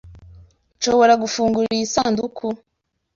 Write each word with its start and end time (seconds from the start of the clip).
Nshobora 0.77 1.13
gufungura 1.23 1.67
iyi 1.75 1.85
sanduku? 1.93 2.45